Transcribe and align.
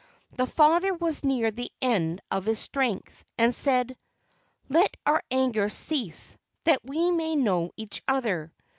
The 0.35 0.47
father 0.47 0.95
was 0.95 1.23
near 1.23 1.51
the 1.51 1.71
end 1.79 2.21
of 2.31 2.45
his 2.45 2.57
strength, 2.57 3.23
and 3.37 3.53
said, 3.53 3.95
"Let 4.67 4.97
our 5.05 5.21
anger 5.29 5.69
cease, 5.69 6.37
that 6.63 6.83
we 6.83 7.11
may 7.11 7.35
know 7.35 7.69
each 7.77 8.01
other." 8.07 8.51